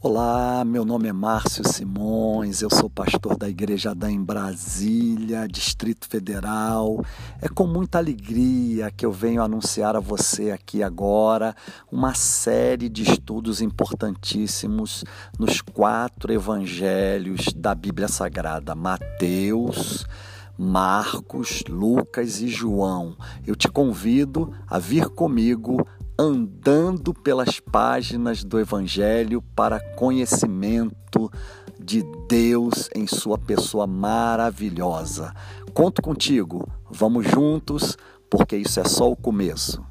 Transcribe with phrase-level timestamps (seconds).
[0.00, 6.06] Olá, meu nome é Márcio Simões, eu sou pastor da Igreja da em Brasília, Distrito
[6.06, 7.04] Federal.
[7.42, 11.52] É com muita alegria que eu venho anunciar a você aqui agora
[11.90, 15.02] uma série de estudos importantíssimos
[15.36, 20.06] nos quatro evangelhos da Bíblia Sagrada: Mateus,
[20.56, 23.16] Marcos, Lucas e João.
[23.44, 25.84] Eu te convido a vir comigo
[26.18, 31.30] andando pelas páginas do Evangelho para conhecimento
[31.78, 35.32] de Deus em Sua pessoa maravilhosa.
[35.72, 37.96] Conto contigo, vamos juntos,
[38.28, 39.87] porque isso é só o começo.